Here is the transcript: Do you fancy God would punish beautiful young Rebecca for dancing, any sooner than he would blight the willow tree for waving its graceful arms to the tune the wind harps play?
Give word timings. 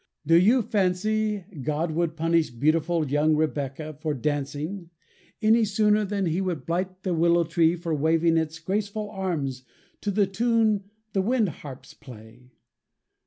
Do 0.25 0.35
you 0.35 0.63
fancy 0.63 1.45
God 1.61 1.91
would 1.91 2.15
punish 2.17 2.49
beautiful 2.49 3.07
young 3.11 3.35
Rebecca 3.35 3.99
for 4.01 4.15
dancing, 4.15 4.89
any 5.43 5.63
sooner 5.63 6.05
than 6.05 6.25
he 6.25 6.41
would 6.41 6.65
blight 6.65 7.03
the 7.03 7.13
willow 7.13 7.43
tree 7.43 7.75
for 7.75 7.93
waving 7.93 8.35
its 8.35 8.57
graceful 8.57 9.11
arms 9.11 9.61
to 10.01 10.09
the 10.09 10.25
tune 10.25 10.89
the 11.13 11.21
wind 11.21 11.49
harps 11.49 11.93
play? 11.93 12.49